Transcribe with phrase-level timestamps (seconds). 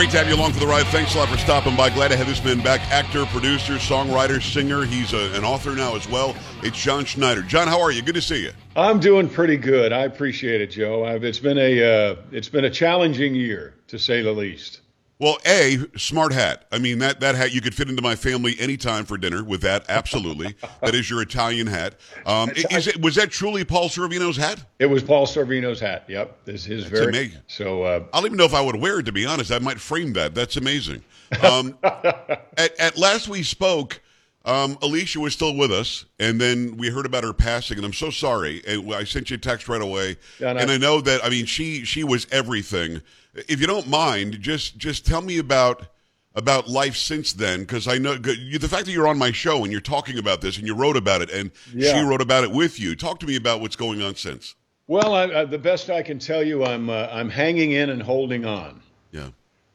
[0.00, 0.86] great to have you along for the ride.
[0.86, 1.90] Thanks a lot for stopping by.
[1.90, 2.80] Glad to have this man back.
[2.90, 4.86] Actor, producer, songwriter, singer.
[4.86, 6.34] He's a, an author now as well.
[6.62, 7.42] It's John Schneider.
[7.42, 8.00] John, how are you?
[8.00, 8.52] Good to see you.
[8.74, 9.92] I'm doing pretty good.
[9.92, 11.04] I appreciate it, Joe.
[11.04, 14.80] I've, it's been a uh, it's been a challenging year to say the least.
[15.20, 16.64] Well, a smart hat.
[16.72, 19.60] I mean that that hat you could fit into my family anytime for dinner with
[19.60, 19.84] that.
[19.88, 21.94] Absolutely, that is your Italian hat.
[22.24, 24.64] Um, is it was that truly Paul Sorvino's hat?
[24.78, 26.04] It was Paul Sorvino's hat.
[26.08, 27.10] Yep, this is his That's very.
[27.10, 27.40] amazing.
[27.48, 29.52] So uh, I don't even know if I would wear it to be honest.
[29.52, 30.34] I might frame that.
[30.34, 31.04] That's amazing.
[31.42, 34.00] Um, at, at last we spoke,
[34.46, 37.92] um, Alicia was still with us, and then we heard about her passing, and I'm
[37.92, 38.62] so sorry.
[38.66, 40.60] And I sent you a text right away, Yeah, no.
[40.60, 41.22] and I know that.
[41.22, 43.02] I mean, she she was everything.
[43.34, 45.86] If you don't mind, just just tell me about
[46.34, 49.62] about life since then, because I know you- the fact that you're on my show
[49.64, 51.92] and you're talking about this, and you wrote about it, and Yeah.
[51.94, 52.94] she wrote about it with you.
[52.94, 54.54] Talk to me about what's going on since.
[54.86, 58.02] well, I, I, the best I can tell you, I'm uh, I'm hanging in and
[58.02, 58.80] holding on.
[59.12, 59.28] Yeah,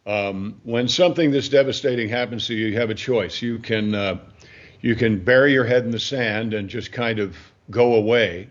[0.05, 3.41] Um, when something this devastating happens to you, you have a choice.
[3.41, 4.17] You can uh,
[4.81, 7.35] you can bury your head in the sand and just kind of
[7.69, 8.49] go away,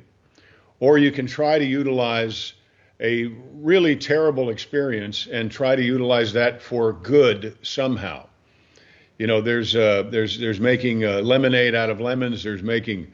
[0.80, 2.54] or you can try to utilize
[3.00, 8.26] a really terrible experience and try to utilize that for good somehow.
[9.18, 12.42] You know, there's uh, there's there's making uh, lemonade out of lemons.
[12.42, 13.12] There's making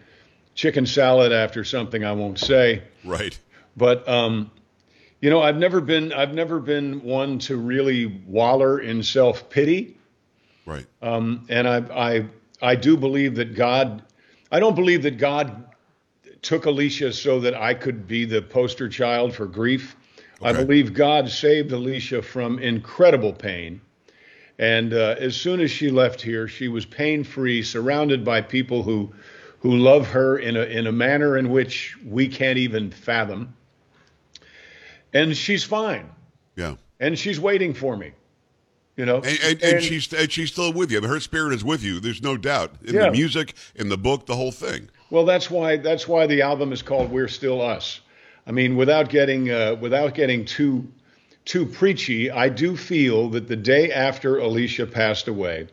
[0.54, 2.82] chicken salad after something I won't say.
[3.04, 3.38] right.
[3.76, 4.50] But um,
[5.20, 9.96] you know, I've never been I've never been one to really waller in self pity,
[10.66, 10.86] Right.
[11.02, 12.26] um, and I I
[12.62, 14.02] I do believe that God.
[14.52, 15.64] I don't believe that God
[16.42, 19.96] took Alicia so that I could be the poster child for grief.
[20.42, 23.80] I believe God saved Alicia from incredible pain.
[24.58, 28.82] And uh, as soon as she left here, she was pain free, surrounded by people
[28.82, 29.12] who,
[29.58, 33.54] who love her in a, in a manner in which we can't even fathom.
[35.12, 36.08] And she's fine.
[36.56, 36.76] Yeah.
[37.00, 38.12] And she's waiting for me.
[38.96, 41.00] You know, And, and, and she's and she's still with you.
[41.00, 42.00] Her spirit is with you.
[42.00, 43.06] There's no doubt in Yeah.
[43.06, 44.90] the music, in the book, the whole thing.
[45.10, 48.00] Well, that's why that's why the album is called "We're Still Us."
[48.46, 50.86] I mean, without getting uh, without getting too
[51.44, 55.66] too preachy, I do feel that the day after Alicia passed away,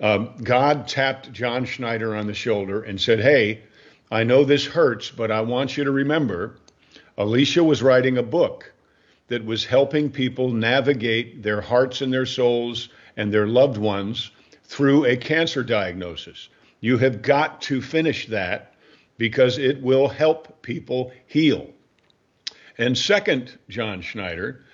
[0.00, 3.62] um, God tapped John Schneider on the shoulder and said, "Hey,
[4.12, 6.56] I know this hurts, but I want you to remember,
[7.18, 8.72] Alicia was writing a book."
[9.28, 14.30] That was helping people navigate their hearts and their souls and their loved ones
[14.62, 16.48] through a cancer diagnosis.
[16.86, 18.74] You have got to finish that
[19.18, 21.70] because it will help people heal.
[22.78, 24.64] And second, John Schneider,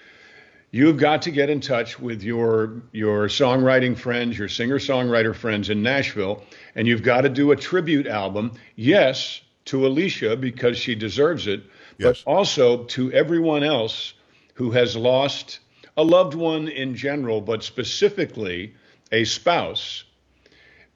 [0.72, 5.82] you've got to get in touch with your your songwriting friends, your singer-songwriter friends in
[5.82, 11.46] Nashville, and you've got to do a tribute album, yes, to Alicia because she deserves
[11.46, 11.62] it,
[11.96, 12.22] Yes.
[12.24, 14.12] but also to everyone else
[14.52, 15.60] who has lost
[15.96, 18.74] a loved one in general, but specifically
[19.10, 20.04] a spouse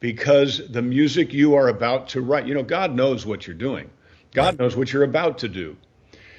[0.06, 3.91] because the music you are about to write, you know, God knows what you're doing.
[4.33, 5.77] God knows what you're about to do.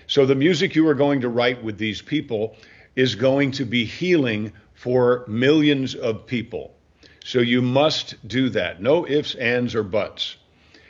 [0.07, 2.55] So the music you are going to write with these people
[2.95, 6.73] is going to be healing for millions of people.
[7.25, 8.81] So you must do that.
[8.81, 10.37] No ifs, ands, or buts.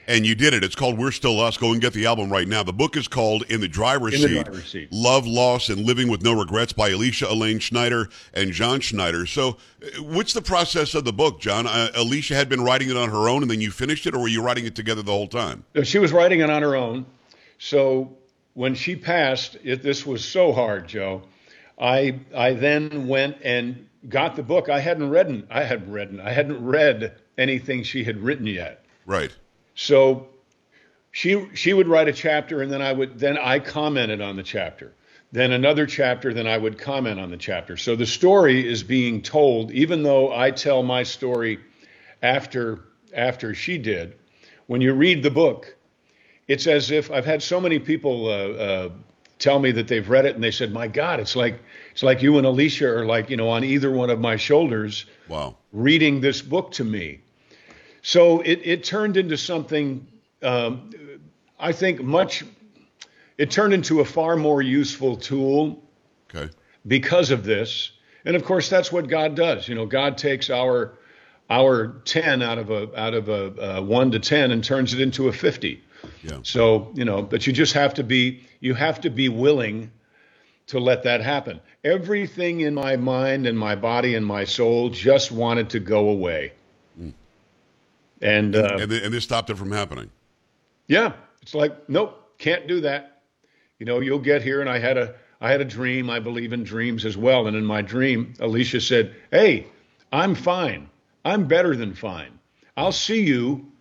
[0.08, 0.64] And you did it.
[0.64, 1.58] It's called We're Still Us.
[1.58, 2.64] Go and get the album right now.
[2.64, 4.88] The book is called In the Driver's In the Seat Driver's Seat.
[4.92, 9.26] Love, Loss, and Living with No Regrets by Alicia Elaine Schneider and John Schneider.
[9.26, 11.68] So, uh, what's the process of the book, John?
[11.68, 14.20] Uh, Alicia had been writing it on her own and then you finished it, or
[14.20, 15.66] were you writing it together the whole time?
[15.84, 17.06] She was writing it on her own.
[17.60, 18.18] So
[18.54, 21.24] when she passed, it, this was so hard, Joe.
[21.80, 24.70] I I then went and got the book.
[24.70, 28.86] I hadn't read I hadn't read I hadn't read anything she had written yet.
[29.06, 29.36] Right.
[29.78, 30.28] So
[31.12, 34.44] she she would write a chapter and then I would then I commented on the
[34.44, 34.92] chapter.
[35.32, 37.78] Then another chapter, then I would comment on the chapter.
[37.78, 41.60] So the story is being told, even though I tell my story
[42.24, 44.16] after after she did.
[44.66, 45.76] When you read the book,
[46.48, 48.90] it's as if I've had so many people uh, uh,
[49.38, 52.24] tell me that they've read it and they said, "My God, it's like it's like
[52.24, 55.56] you and Alicia are like you know on either one of my shoulders." Wow.
[55.72, 57.22] reading this book to me.
[58.02, 60.08] So it, it turned into something,
[60.44, 60.92] um,
[61.60, 62.44] I think, much,
[63.38, 65.84] it turned into a far more useful tool
[66.34, 66.52] Okay.
[66.86, 67.92] because of this.
[68.26, 69.68] And of course, that's what God does.
[69.68, 70.94] You know, God takes our
[71.50, 75.00] our 10 out of a out of a, uh 1 to 10 and turns it
[75.00, 75.82] into a 50.
[76.24, 76.40] Yeah.
[76.44, 79.92] So, you know, but you just have to be you have to be willing
[80.68, 81.62] to let that happen.
[81.86, 86.52] Everything in my mind and my body and my soul just wanted to go away.
[88.22, 90.10] And uh, And, and this stopped it from happening.
[90.88, 93.22] yeah, it's like nope, can't do that.
[93.80, 96.10] You know, you'll get here and I had a I had a dream.
[96.10, 97.48] I believe in dreams as well.
[97.48, 99.68] And in my dream, Alicia said, Hey,
[100.12, 100.90] I'm fine.
[101.24, 102.40] I'm better than fine.
[102.76, 103.72] I'll see you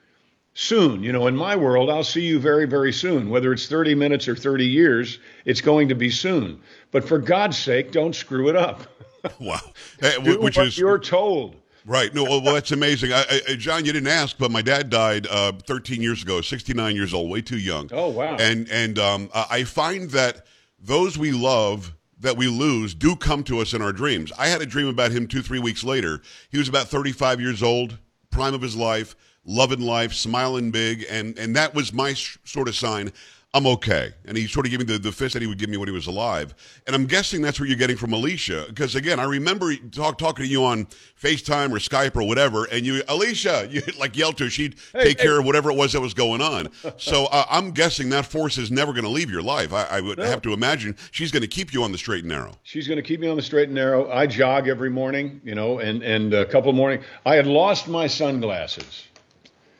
[0.55, 1.03] soon.
[1.03, 3.31] You know, in my world, I'll see you very, very soon.
[3.31, 6.61] Whether it's 30 minutes or 30 years, it's going to be soon.
[6.91, 8.83] But for God's sake, don't screw it up.
[9.41, 9.61] wow.
[10.01, 11.57] Do Which is you're told.
[11.87, 12.13] Right.
[12.13, 13.13] No, well, that's amazing.
[13.13, 16.97] I, I, John, you didn't ask, but my dad died uh, 13 years ago, 69
[16.97, 17.89] years old, way too young.
[17.93, 18.37] Oh, wow.
[18.41, 20.47] And, and um, I find that
[20.81, 24.33] those we love that we lose do come to us in our dreams.
[24.37, 26.21] I had a dream about him two, three weeks later.
[26.51, 27.99] He was about 35 years old,
[28.31, 31.07] prime of his life, loving life, smiling big.
[31.09, 33.13] And, and that was my sh- sort of sign
[33.55, 34.13] I'm okay.
[34.27, 35.89] And he sort of gave me the, the fist that he would give me when
[35.89, 36.55] he was alive.
[36.87, 38.67] And I'm guessing that's what you're getting from Alicia.
[38.69, 40.87] Because again, I remember talk, talking to you on
[41.19, 45.05] FaceTime or Skype or whatever, and you, Alicia, you like yelled to her, she'd hey,
[45.05, 45.25] take hey.
[45.25, 46.69] care of whatever it was that was going on.
[46.99, 49.73] so uh, I'm guessing that force is never going to leave your life.
[49.73, 50.25] I, I would no.
[50.25, 52.53] have to imagine she's going to keep you on the straight and narrow.
[52.63, 54.11] She's going to keep me on the straight and narrow.
[54.11, 57.03] I jog every morning, you know, and, and a couple of morning.
[57.25, 59.05] I had lost my sunglasses.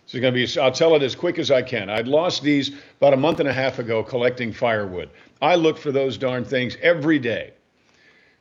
[0.07, 1.91] So it's going to be, I'll tell it as quick as I can.
[1.91, 5.11] I'd lost these about a month and a half ago collecting firewood.
[5.43, 7.53] I look for those darn things every day.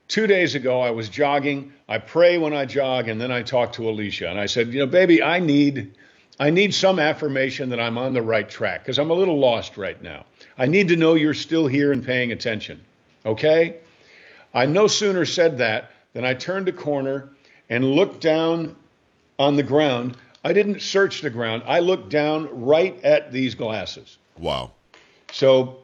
[0.07, 1.73] Two days ago, I was jogging.
[1.89, 4.79] I pray when I jog, and then I talk to Alicia, and I said, you
[4.79, 5.95] know, baby, I need,
[6.39, 9.75] I need some affirmation that I'm on the right track because I'm a little lost
[9.75, 10.25] right now.
[10.59, 12.79] I need to know you're still here and paying attention.
[13.25, 13.77] Okay?
[14.53, 17.29] I no sooner said that than I turned a corner
[17.69, 18.75] and looked down
[19.39, 20.15] on the ground
[20.45, 21.63] I didn't search the ground.
[21.65, 24.19] I looked down right at these glasses.
[24.37, 24.73] Wow.
[25.31, 25.79] So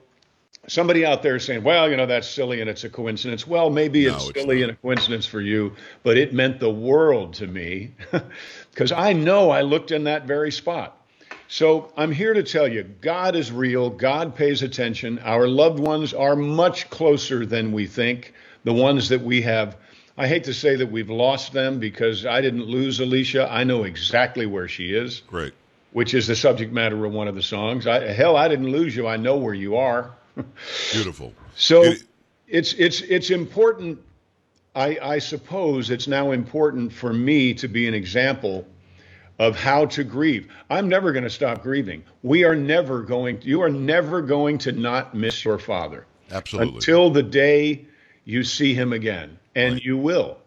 [0.67, 3.47] somebody out there saying, well, you know, that's silly and it's a coincidence.
[3.47, 4.69] Well, maybe no, it's, it's silly not.
[4.69, 7.95] and a coincidence for you, but it meant the world to me
[8.71, 10.95] because I know I looked in that very spot.
[11.47, 13.89] So I'm here to tell you God is real.
[13.89, 15.17] God pays attention.
[15.19, 19.75] Our loved ones are much closer than we think, the ones that we have
[20.17, 23.47] I hate to say that we've lost them because I didn't lose Alicia.
[23.49, 25.21] I know exactly where she is.
[25.21, 25.53] Great.
[25.93, 27.87] Which is the subject matter of one of the songs.
[27.87, 29.07] I, hell, I didn't lose you.
[29.07, 30.11] I know where you are.
[30.91, 31.33] Beautiful.
[31.55, 32.03] So it,
[32.47, 33.99] it's it's it's important.
[34.73, 38.65] I, I suppose it's now important for me to be an example
[39.37, 40.49] of how to grieve.
[40.69, 42.03] I'm never going to stop grieving.
[42.23, 43.41] We are never going.
[43.41, 46.05] You are never going to not miss your father.
[46.31, 46.75] Absolutely.
[46.75, 47.85] Until the day
[48.23, 49.83] you see him again and right.
[49.83, 50.37] you will.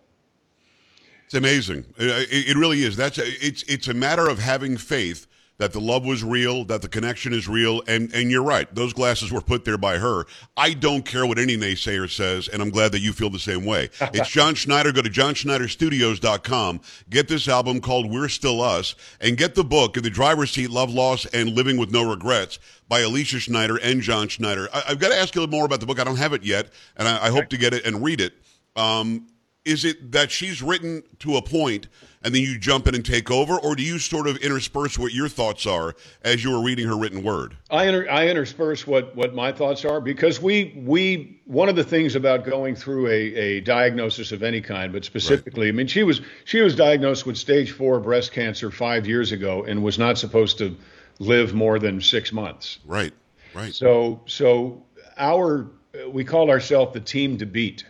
[1.26, 1.86] It's amazing.
[1.96, 2.96] It, it really is.
[2.96, 5.26] That's a, it's it's a matter of having faith
[5.58, 8.72] that the love was real, that the connection is real, and and you're right.
[8.74, 10.26] Those glasses were put there by her.
[10.56, 13.64] I don't care what any naysayer says, and I'm glad that you feel the same
[13.64, 13.90] way.
[14.00, 14.92] It's John Schneider.
[14.92, 16.80] Go to johnschneiderstudios.com.
[17.08, 20.70] Get this album called We're Still Us, and get the book, in The Driver's Seat,
[20.70, 22.58] Love, Loss, and Living with No Regrets
[22.88, 24.68] by Alicia Schneider and John Schneider.
[24.74, 26.00] I, have got to ask you a little more about the book.
[26.00, 28.34] I don't have it yet, and I, I hope to get it and read it.
[28.76, 29.26] Um,
[29.64, 31.88] is it that she's written to a point
[32.22, 35.12] and then you jump in and take over, or do you sort of intersperse what
[35.12, 37.56] your thoughts are as you were reading her written word?
[37.70, 41.84] I, inter- I intersperse what, what my thoughts are because we we one of the
[41.84, 45.74] things about going through a, a diagnosis of any kind, but specifically, right.
[45.74, 49.64] I mean, she was she was diagnosed with stage four breast cancer five years ago
[49.64, 50.76] and was not supposed to
[51.18, 52.78] live more than six months.
[52.86, 53.12] Right,
[53.54, 53.74] right.
[53.74, 54.82] So so
[55.18, 55.70] our
[56.08, 57.84] we called ourselves the team to beat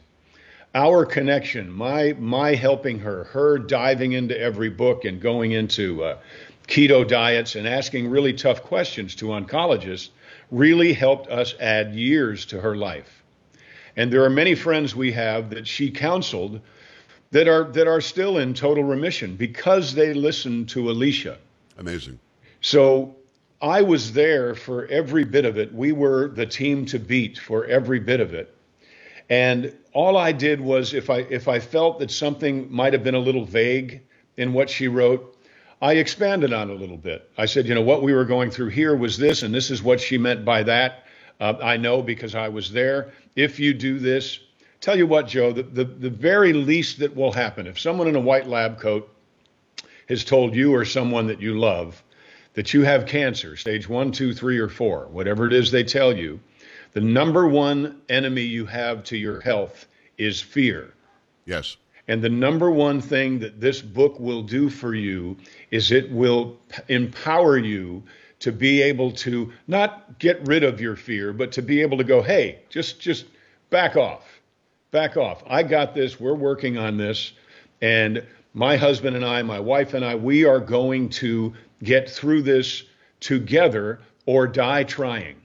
[0.74, 6.18] our connection, my my helping her, her diving into every book and going into uh,
[6.66, 10.08] keto diets and asking really tough questions to oncologists,
[10.50, 13.22] really helped us add years to her life.
[13.96, 16.60] And there are many friends we have that she counseled
[17.30, 21.38] that are that are still in total remission because they listened to Alicia.
[21.78, 22.18] Amazing.
[22.60, 23.14] So
[23.60, 25.72] I was there for every bit of it.
[25.72, 28.54] We were the team to beat for every bit of it.
[29.30, 33.14] And all I did was if I if I felt that something might have been
[33.14, 34.02] a little vague
[34.36, 35.38] in what she wrote,
[35.80, 37.30] I expanded on it a little bit.
[37.38, 39.82] I said, you know, what we were going through here was this, and this is
[39.82, 41.04] what she meant by that.
[41.40, 43.12] Uh, I know because I was there.
[43.36, 44.40] If you do this,
[44.80, 48.16] tell you what, Joe, the, the, the very least that will happen, if someone in
[48.16, 49.08] a white lab coat
[50.08, 52.02] has told you or someone that you love
[52.54, 56.16] that you have cancer, stage one, two, three, or four, whatever it is they tell
[56.16, 56.40] you,
[56.94, 59.86] the number one enemy you have to your health
[60.16, 60.94] is fear.
[61.44, 61.76] Yes.
[62.06, 65.36] And the number one thing that this book will do for you
[65.70, 66.58] is it will
[66.88, 68.02] empower you
[68.40, 72.04] to be able to not get rid of your fear, but to be able to
[72.04, 73.24] go, hey, just just
[73.70, 74.40] back off.
[74.90, 75.42] Back off.
[75.46, 76.20] I got this.
[76.20, 77.32] We're working on this.
[77.80, 82.42] And my husband and I, my wife and I, we are going to get through
[82.42, 82.84] this
[83.18, 85.36] together or die trying.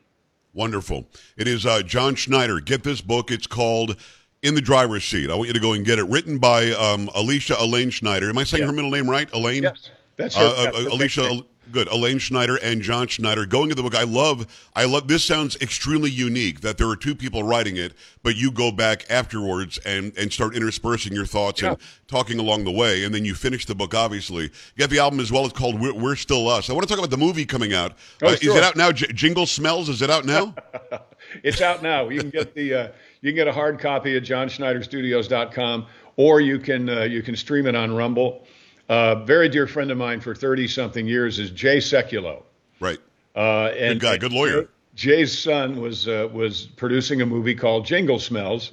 [0.64, 1.08] Wonderful.
[1.38, 2.60] It is uh, John Schneider.
[2.60, 3.32] Get this book.
[3.32, 3.96] It's called
[4.42, 5.32] In the Driver's Seat.
[5.32, 6.04] I want you to go and get it.
[6.04, 8.28] Written by um, Alicia Elaine Schneider.
[8.30, 8.68] Am I saying Yeah.
[8.68, 9.32] her middle name right?
[9.32, 9.64] Elaine?
[9.64, 10.44] Yes, that's her.
[10.44, 11.42] Uh, uh, That's her Alicia.
[11.72, 11.88] Good.
[11.88, 13.46] Elaine Schneider and John Schneider.
[13.46, 14.46] Going to the book, I love.
[14.76, 15.08] I love.
[15.08, 19.06] This sounds extremely unique that there are two people writing it, but you go back
[19.10, 23.34] afterwards and and start interspersing your thoughts and talking along the way, and then you
[23.36, 23.94] finish the book.
[23.94, 25.46] Obviously, you have the album as well.
[25.46, 26.70] It's called We're, We're Still Us.
[26.70, 27.94] I want to talk about the movie coming out.
[28.22, 28.92] Oh, Uh, Is it out now?
[28.92, 29.90] J- Jingle Smells.
[29.90, 30.56] Is it out now?
[31.44, 32.10] It's out now.
[32.10, 32.88] You can get the uh,
[33.22, 35.86] you can get a hard copy at johnschneiderstudios.com,
[36.16, 38.46] or you can uh, you can stream it on Rumble.
[38.90, 42.44] Uh, very dear friend of mine for thirty something years is Jay Sekulow.
[42.80, 42.98] right.
[43.36, 44.18] Uh, and Good guy.
[44.18, 44.68] Good lawyer.
[44.96, 48.72] Jay's son was uh, was producing a movie called Jingle Smells,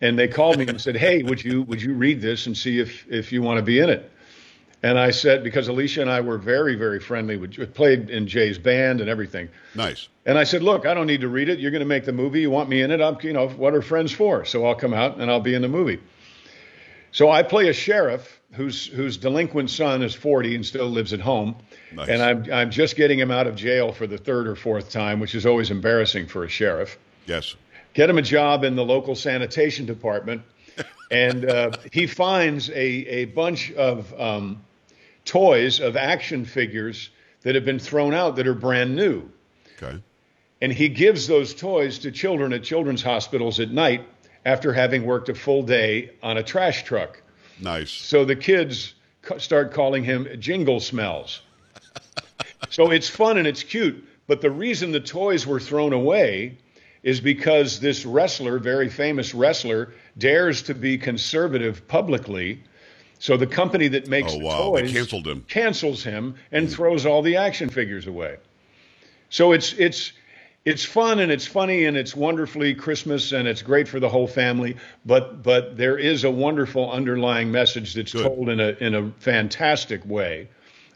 [0.00, 2.80] and they called me and said, "Hey, would you would you read this and see
[2.80, 4.10] if if you want to be in it?"
[4.84, 8.58] And I said, because Alicia and I were very very friendly, we played in Jay's
[8.58, 9.48] band and everything.
[9.76, 10.08] Nice.
[10.26, 11.60] And I said, look, I don't need to read it.
[11.60, 12.40] You're going to make the movie.
[12.40, 13.00] You want me in it?
[13.00, 14.44] I'm, you know, what are friends for?
[14.44, 16.00] So I'll come out and I'll be in the movie.
[17.12, 21.20] So I play a sheriff whose whose delinquent son is 40 and still lives at
[21.20, 21.56] home,
[21.92, 22.08] Nice.
[22.08, 25.20] and I'm I'm just getting him out of jail for the third or fourth time,
[25.20, 26.98] which is always embarrassing for a sheriff.
[27.26, 27.54] Yes.
[27.94, 30.42] Get him a job in the local sanitation department,
[31.10, 34.62] and uh, he finds a a bunch of um,
[35.24, 37.10] toys of action figures
[37.42, 39.28] that have been thrown out that are brand new
[39.82, 40.00] Okay.
[40.60, 44.04] and he gives those toys to children at children's hospitals at night
[44.44, 47.20] after having worked a full day on a trash truck.
[47.60, 47.90] Nice.
[47.90, 48.94] So the kids
[49.38, 51.42] start calling him Jingle Smells.
[52.70, 56.58] so it's fun and it's cute, but the reason the toys were thrown away
[57.02, 62.62] is because this wrestler, very famous wrestler, dares to be conservative publicly.
[63.18, 64.72] So the company that makes Oh, the wow.
[64.74, 65.44] They toys canceled him.
[65.48, 66.72] cancels him and mm.
[66.72, 68.36] throws all the action figures away.
[69.30, 70.12] So it's it's
[70.64, 74.28] it's fun and it's funny and it's wonderfully Christmas and it's great for the whole
[74.28, 74.76] family.
[75.04, 78.22] But but there is a wonderful underlying message that's Good.
[78.22, 80.48] told in a in a fantastic way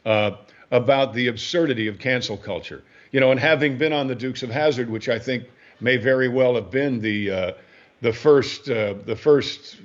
[0.05, 0.33] uh,
[0.71, 2.85] about the absurdity of cancel culture.
[3.13, 5.45] You know, and having been on the Dukes of Hazzard, which I think
[5.81, 7.53] may very well have been the uh,
[8.03, 9.79] the first uh, the first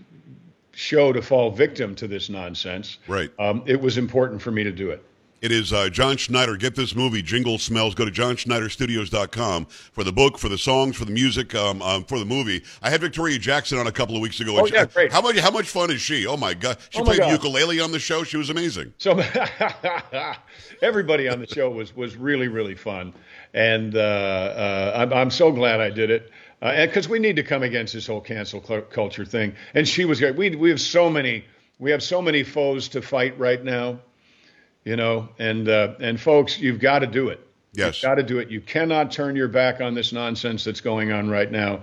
[0.74, 2.98] show to fall victim to this nonsense.
[3.08, 3.32] Right.
[3.40, 5.04] Um, it was important for me to do it.
[5.42, 6.56] It is uh, John Schneider.
[6.56, 7.96] Get this movie, Jingle Smells.
[7.96, 12.20] Go to johnschneiderstudios.com for the book, for the songs, for the music, um, um, for
[12.20, 12.64] the movie.
[12.84, 14.60] I had Victoria Jackson on a couple of weeks ago.
[14.60, 15.12] Oh, yeah, great.
[15.12, 16.28] How much, how much fun is she?
[16.28, 16.78] Oh, my God.
[16.92, 17.32] She Oh, my played God.
[17.32, 18.24] ukulele on the show.
[18.24, 18.94] She was amazing.
[19.00, 19.20] So
[20.82, 23.14] everybody on the show was was really really fun,
[23.54, 26.32] and uh, uh, I'm I'm so glad I did it.
[26.62, 30.06] Uh, because we need to come against this whole cancel cl- culture thing, and she
[30.06, 30.36] was great.
[30.36, 31.46] We we have so many
[31.80, 34.00] we have so many foes to fight right now,
[34.84, 35.30] you know.
[35.40, 37.46] And uh, and folks, you've got to do it.
[37.74, 38.02] Yes.
[38.02, 38.50] You've got to do it.
[38.50, 41.82] You cannot turn your back on this nonsense that's going on right now.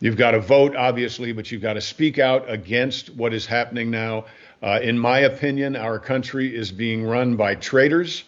[0.00, 3.90] You've got to vote, obviously, but you've got to speak out against what is happening
[3.90, 4.26] now.
[4.62, 8.24] Uh, in my opinion, our country is being run by traitors,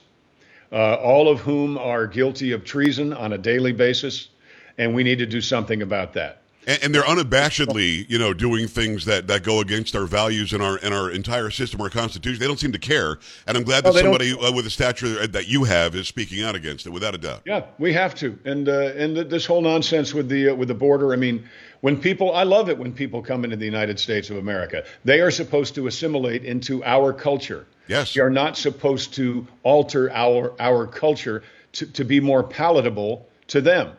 [0.71, 4.29] uh, all of whom are guilty of treason on a daily basis,
[4.79, 6.42] and we need to do something about that.
[6.67, 10.63] And, and they're unabashedly, you know, doing things that, that go against our values and
[10.63, 12.39] our and our entire system, our constitution.
[12.41, 14.13] They don't seem to care, and I'm glad that No, they don't.
[14.21, 17.19] somebody uh, with a stature that you have is speaking out against it, without a
[17.19, 17.43] doubt.
[17.45, 18.39] Yeah, we have to.
[18.45, 21.13] And uh, and this whole nonsense with the uh, with the border.
[21.13, 21.49] I mean,
[21.81, 24.85] when people, I love it when people come into the United States of America.
[25.05, 27.67] They are supposed to assimilate into our culture.
[27.89, 28.15] Yes.
[28.15, 31.43] We are not supposed to alter our our culture
[31.73, 33.97] to, to be more palatable to them.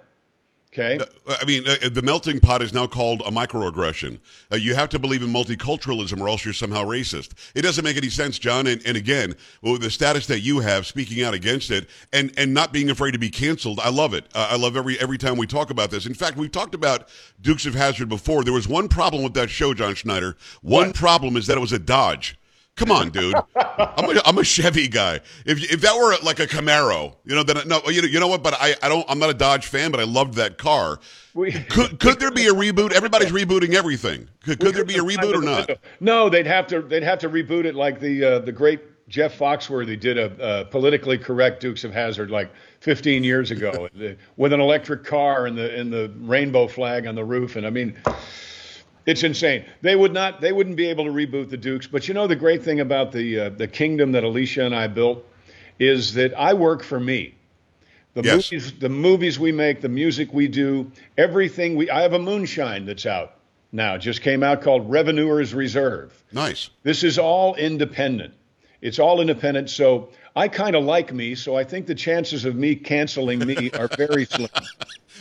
[0.73, 0.97] Okay.
[1.27, 4.19] I mean, uh, the melting pot is now called a microaggression.
[4.51, 7.33] Uh, you have to believe in multiculturalism, or else you're somehow racist.
[7.53, 8.65] It doesn't make any sense, John.
[8.65, 12.55] And, and again, well, the status that you have, speaking out against it, and and
[12.55, 14.25] not being afraid to be canceled, I love it.
[14.33, 16.07] Uh, I love every every time we talk about this.
[16.07, 17.07] In fact, we've talked about
[17.39, 18.43] Dukes of Hazzard before.
[18.43, 20.35] There was one problem with that show, John Schneider.
[20.63, 22.35] One problem is that it was a Dodge.
[22.75, 23.35] Come on, dude.
[23.55, 25.19] I'm a, I'm a Chevy guy.
[25.45, 28.27] If if that were like a Camaro, you know, then no, you know, you know
[28.27, 28.41] what?
[28.41, 29.05] But I, I don't.
[29.07, 30.99] I'm not a Dodge fan, but I loved that car.
[31.35, 32.91] We- Could could there be a reboot?
[32.91, 34.27] Everybody's rebooting everything.
[34.43, 35.69] Could, could there be a reboot or not?
[35.99, 39.37] No, they'd have to they'd have to reboot it like the uh, the great Jeff
[39.37, 43.87] Foxworthy did a uh, politically correct Dukes of Hazzard like 15 years ago
[44.37, 47.69] with an electric car and the and the rainbow flag on the roof and I
[47.69, 47.95] mean
[49.05, 49.65] it's insane.
[49.81, 51.87] They would not they wouldn't be able to reboot the Dukes.
[51.87, 54.87] But you know the great thing about the uh, the kingdom that Alicia and I
[54.87, 55.25] built
[55.79, 57.35] is that I work for me.
[58.13, 58.51] The Yes.
[58.51, 62.85] movies the movies we make, the music we do, everything we I have a moonshine
[62.85, 63.35] that's out
[63.71, 63.97] now.
[63.97, 66.13] Just came out called Revenuers Reserve.
[66.31, 66.69] Nice.
[66.83, 68.33] This is all independent.
[68.81, 69.69] It's all independent.
[69.69, 73.69] So I kind of like me, so I think the chances of me canceling me
[73.71, 74.49] are very slim.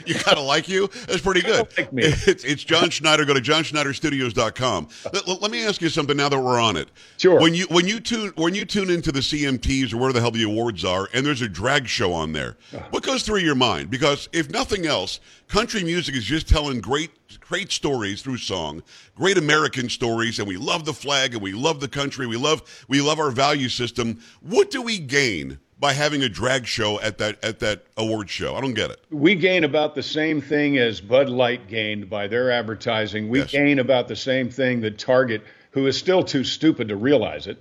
[0.07, 0.89] you kind of like you?
[1.07, 1.69] That's pretty good.
[1.77, 2.05] Like me.
[2.05, 3.25] It's, it's John Schneider.
[3.27, 4.89] Go to johnschneiderstudios.com.
[5.13, 6.89] Let, let me ask you something now that we're on it.
[7.19, 7.39] Sure.
[7.41, 10.31] When you when you tune when you tune into the CMTs or where the hell
[10.31, 12.87] the awards are, and there's a drag show on there, uh-huh.
[12.91, 13.91] what goes through your mind?
[13.91, 18.83] Because if nothing else, country music is just telling great great stories through song,
[19.15, 22.27] great American stories, and we love the flag and we love the country.
[22.27, 24.21] We love we love our value system.
[24.41, 28.55] What do we gain by having a drag show at that at that award show?
[28.55, 29.01] I don't get it.
[29.11, 33.29] We gain about the same thing as Bud Light gained by their advertising.
[33.29, 33.51] We Yes.
[33.51, 35.43] gain about the same thing that Target,
[35.73, 37.59] who is still too stupid to realize it.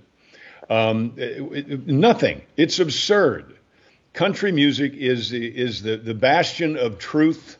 [0.70, 2.42] Um, it- it- nothing.
[2.56, 3.54] It's absurd.
[4.12, 7.56] Country music is the, is the, the bastion of truth,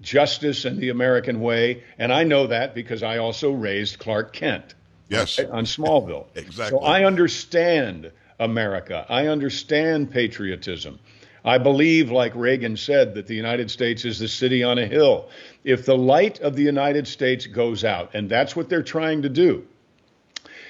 [0.00, 1.82] justice, and the American way.
[1.98, 4.74] And I know that because I also raised Clark Kent
[5.08, 5.38] Yes.
[5.38, 6.26] on Smallville.
[6.34, 6.78] Exactly.
[6.78, 8.10] So I understand
[8.42, 9.06] America.
[9.08, 10.98] I understand patriotism.
[11.44, 15.28] I believe, like Reagan said, that the United States is the city on a hill.
[15.64, 19.28] If the light of the United States goes out, and that's what they're trying to
[19.28, 19.66] do,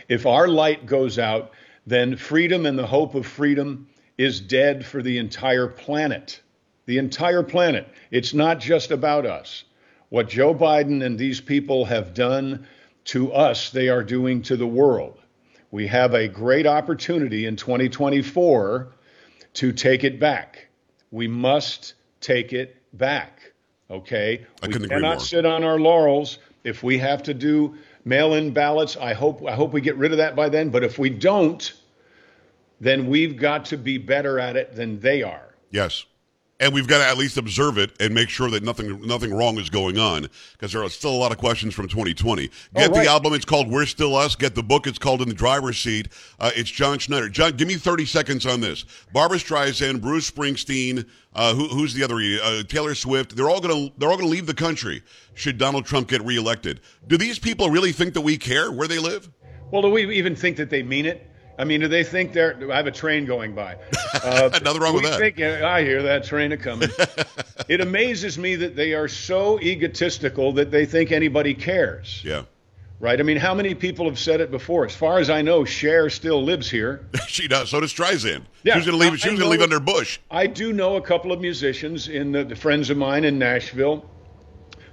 [0.09, 1.53] if our light goes out,
[1.87, 3.89] then freedom and the hope of freedom
[4.19, 6.41] is dead for the entire planet.
[6.87, 7.89] The entire planet.
[8.11, 9.65] It's not just about us.
[10.09, 12.67] What Joe Biden and these people have done
[13.05, 15.19] to us, they are doing to the world.
[15.73, 18.93] We have a great opportunity in 2024
[19.55, 20.69] to take it back.
[21.11, 23.53] We must take it back.
[23.91, 24.47] Okay?
[24.63, 26.39] I we cannot sit on our laurels.
[26.63, 30.19] If we have to do mail-in ballots, I hope I hope we get rid of
[30.19, 30.69] that by then.
[30.69, 31.73] But if we don't,
[32.79, 35.55] then we've got to be better at it than they are.
[35.71, 36.05] Yes.
[36.63, 39.59] And we've got to at least observe it and make sure that nothing nothing wrong
[39.59, 42.43] is going on because there are still a lot of questions from 2020.
[42.47, 43.03] Get Oh, right.
[43.05, 45.77] the album; it's called "We're Still Us." Get the book; it's called "In the Driver's
[45.79, 47.29] Seat." Uh, it's John Schneider.
[47.29, 48.85] John, give me 30 seconds on this.
[49.13, 51.05] Barbra Streisand, Bruce Springsteen,
[51.35, 52.21] uh, who, who's the other?
[52.21, 53.35] Uh, Taylor Swift.
[53.35, 55.03] They're all gonna they're all gonna leave the country
[55.35, 56.81] should Donald Trump get reelected.
[57.09, 59.29] Do these people really think that we care where they live?
[59.73, 61.29] Well, do we even think that they mean it?
[61.63, 62.59] I mean, do they think they're?
[62.73, 63.77] I have a train going by.
[64.25, 65.19] Uh, Nothing wrong with that.
[65.19, 66.91] Think, I hear that train a coming.
[67.69, 72.21] it amazes me that they are so egotistical that they think anybody cares.
[72.25, 72.45] Yeah,
[73.01, 73.19] Right?
[73.19, 74.85] I mean, how many people have said it before?
[74.85, 77.05] As far as I know, Cher still lives here.
[77.27, 77.71] she does.
[77.71, 78.43] So does Streisand.
[78.63, 79.13] Yeah, she was gonna leave.
[79.15, 80.19] I- She was gonna leave under Bush.
[80.31, 84.09] I do know a couple of musicians in the, the friends of mine in Nashville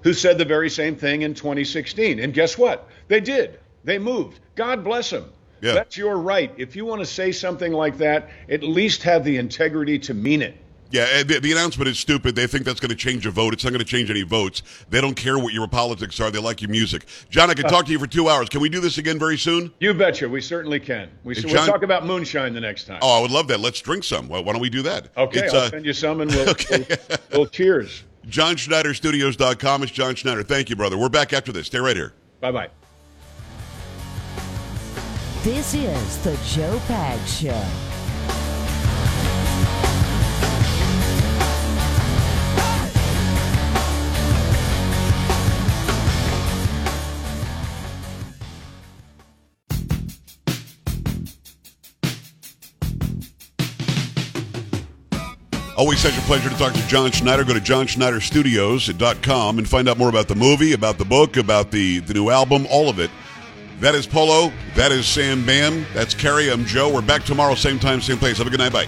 [0.03, 2.19] who said the very same thing in 2016.
[2.19, 2.87] And guess what?
[3.09, 3.59] They did.
[3.83, 4.39] They moved.
[4.55, 5.31] God bless them.
[5.61, 5.73] Yeah.
[5.73, 6.53] That's your right.
[6.57, 10.41] If you want to say something like that, at least have the integrity to mean
[10.41, 10.55] it.
[10.91, 12.35] Yeah, the, the announcement is stupid.
[12.35, 13.53] They think that's going to change a vote.
[13.53, 14.63] It's not going to change any votes.
[14.89, 16.31] They don't care what your politics are.
[16.31, 17.05] They like your music.
[17.29, 18.49] John, I could talk to you for two hours.
[18.49, 19.71] Can we do this again very soon?
[19.79, 20.27] You betcha.
[20.27, 21.11] We certainly can.
[21.23, 22.97] We, Hey, we'll talk about moonshine the next time.
[23.03, 23.59] Oh, I would love that.
[23.59, 24.29] Let's drink some.
[24.29, 25.09] Why, why don't we do that?
[25.15, 26.83] okay, It's I'll uh, send you some and we'll, Okay.
[26.89, 28.03] we'll, we'll cheers.
[28.27, 29.83] JohnSchneiderStudios.com.
[29.83, 30.41] It's John Schneider.
[30.41, 30.97] Thank you, brother.
[30.97, 31.67] We're back after this.
[31.67, 32.13] Stay right here.
[32.41, 32.69] Bye bye.
[35.41, 37.89] This is the Joe Pags Show.
[55.77, 57.45] Always such a pleasure to talk to John Schneider.
[57.45, 61.99] Go to johnschneiderstudios.com and find out more about the movie, about the book, about the,
[61.99, 63.09] the new album, all of it.
[63.79, 64.51] That is Polo.
[64.75, 65.85] That is Sam Bam.
[65.93, 66.51] That's Carrie.
[66.51, 66.93] I'm Joe.
[66.93, 68.37] We're back tomorrow, same time, same place.
[68.37, 68.73] Have a good night.
[68.73, 68.87] Bye.